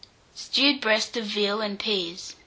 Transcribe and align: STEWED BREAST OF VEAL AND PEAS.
STEWED 0.33 0.81
BREAST 0.81 1.15
OF 1.15 1.25
VEAL 1.25 1.61
AND 1.61 1.77
PEAS. 1.79 2.33